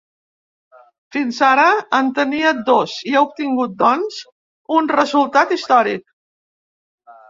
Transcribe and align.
Fins 1.15 1.41
ara 1.49 1.65
en 1.99 2.09
tenia 2.21 2.55
dos 2.71 2.97
i 3.13 3.15
ha 3.19 3.23
obtingut, 3.29 3.79
doncs, 3.85 4.21
un 4.81 4.93
resultat 4.99 5.59
històric. 5.61 6.07